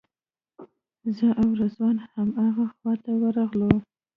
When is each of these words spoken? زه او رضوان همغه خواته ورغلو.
زه 1.17 1.27
او 1.41 1.47
رضوان 1.61 1.97
همغه 2.15 2.65
خواته 2.75 3.11
ورغلو. 3.21 3.71